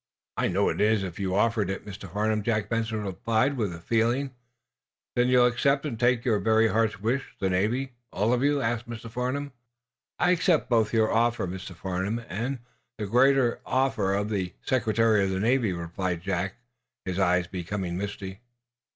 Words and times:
"I 0.35 0.47
know 0.47 0.69
it 0.69 0.81
is, 0.81 1.03
if 1.03 1.19
you 1.19 1.35
offer 1.35 1.61
it, 1.61 1.85
Mr. 1.85 2.11
Farnum," 2.11 2.41
Jack 2.41 2.69
Benson 2.69 3.03
replied, 3.05 3.55
with 3.55 3.83
feeling. 3.83 4.33
"Then 5.15 5.27
you'll 5.27 5.45
accept, 5.45 5.85
and 5.85 5.99
take 5.99 6.25
your 6.25 6.39
very 6.39 6.69
heart's 6.69 6.99
wish 6.99 7.35
the 7.39 7.51
Navy 7.51 7.93
all 8.11 8.33
of 8.33 8.41
you?" 8.43 8.61
asked 8.63 8.89
Mr. 8.89 9.11
Farnum. 9.11 9.51
"I 10.17 10.31
accept 10.31 10.71
both 10.71 10.91
your 10.91 11.11
offer, 11.13 11.45
Mr. 11.45 11.75
Farnum, 11.75 12.19
and, 12.29 12.57
the 12.97 13.05
greater 13.05 13.59
offer 13.63 14.15
of 14.15 14.31
the 14.31 14.55
Secretary 14.63 15.23
of 15.23 15.29
the 15.29 15.39
Navy," 15.39 15.71
replied 15.71 16.21
Jack, 16.23 16.55
his 17.05 17.19
eyes 17.19 17.45
becoming 17.45 17.95
misty. 17.95 18.39